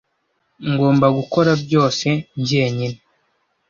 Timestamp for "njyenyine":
2.39-2.97